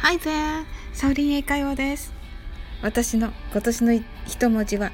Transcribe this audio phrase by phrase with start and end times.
[0.00, 0.64] Hi there!
[0.92, 2.14] サウリン英会話です。
[2.82, 4.92] 私の今年の一文字は、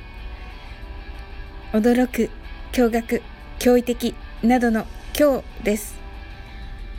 [1.75, 2.31] 驚く、
[2.73, 3.23] 驚愕、
[3.59, 4.87] 驚異的などの
[5.17, 5.97] 今日です。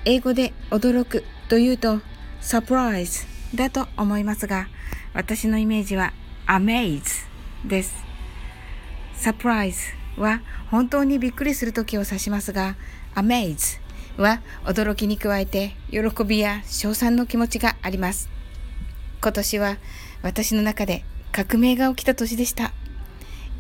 [0.05, 1.99] 英語で驚くというと、
[2.41, 4.67] サプライズだと思いますが、
[5.15, 6.13] 私のイメージは
[6.45, 7.01] amaze
[7.65, 7.95] です。
[9.15, 9.79] サプライズ
[10.15, 12.75] は本当にびっくりする時を指しますが、
[13.15, 13.83] amaze
[14.17, 18.29] は驚きに加えて喜びや称賛の気持ちがあります。
[19.21, 19.77] 今年は
[20.21, 22.73] 私の中で革命が起きた年でした。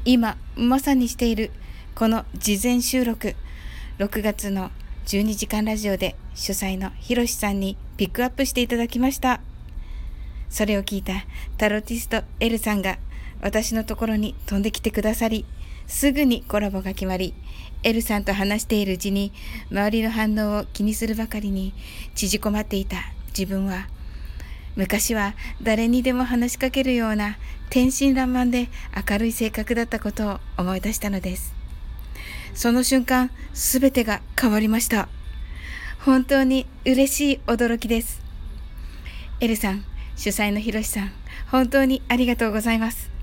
[0.05, 1.51] 今まさにしている
[1.95, 3.35] この事前収録
[3.99, 4.71] 6月の
[5.05, 9.41] 12時間ラジオで主催のひろしさんにピックアップしていただきました。
[10.49, 11.25] それを聞いた
[11.57, 12.97] タロティスト L さんが
[13.41, 15.45] 私のところに飛んできてくださり、
[15.87, 17.33] すぐにコラボが決まり、
[17.83, 19.31] エルさんと話しているうちに
[19.69, 21.73] 周りの反応を気にするばかりに
[22.15, 23.87] 縮こまっていた自分は
[24.75, 27.37] 昔は誰にでも話しかけるような
[27.69, 28.69] 天真爛漫で
[29.09, 31.53] 明るい性格だったことを思い出したのです。
[32.53, 35.07] その瞬間、すべてが変わりました。
[35.99, 38.21] 本当に嬉しい驚きです。
[39.39, 41.11] エルさん、主催のひろしさん、
[41.51, 43.14] 本当にありがとうございます。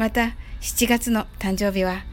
[0.00, 2.04] また、7月の誕生日は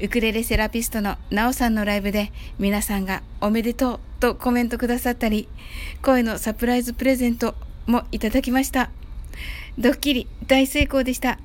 [0.00, 5.48] ウクレレセラピストのなおさんのライブで皆さんがおめでとうとコメントくださったり、
[6.02, 7.54] 声のサプライズプレゼント
[7.86, 8.90] もいただきました。
[9.78, 11.38] ドッキリ大成功でした。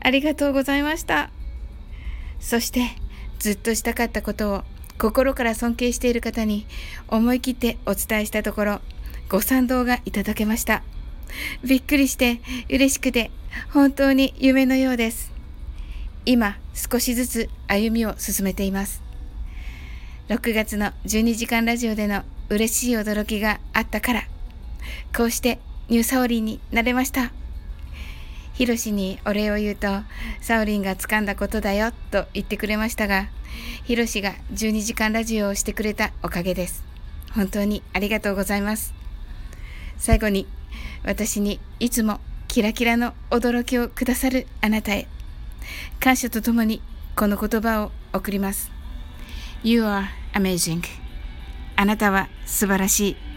[0.00, 1.28] ありがとうございました。
[2.40, 2.86] そして
[3.38, 4.62] ずっとしたかったことを
[4.96, 6.64] 心から尊敬している方に
[7.06, 8.80] 思い切ってお伝えしたところ
[9.28, 10.82] ご賛同がいただけました。
[11.64, 13.30] びっくりして嬉しくて
[13.72, 15.32] 本当に夢のようです。
[16.26, 19.02] 今少しずつ歩みを進めています。
[20.28, 24.22] 6月の12時間ラジオでの嬉しい驚きがあったから
[25.16, 27.32] こうしてニューサオリンになれました。
[28.52, 29.86] ヒロシにお礼を言うと
[30.40, 33.28] サオリンが掴んだことだよと言ってくれましたが
[33.84, 36.84] ヒロシが12時間ラジオをしてくれたおかげです。
[37.34, 38.94] 本当にありがとうございます。
[39.96, 40.46] 最後に
[41.04, 45.06] 私にいつもキラキラの驚きをくださるあなたへ
[46.00, 46.82] 感謝とともに
[47.14, 48.70] この言葉を送ります。
[49.62, 50.04] You are
[50.34, 50.82] amazing.
[51.76, 53.27] あなたは素晴らしい。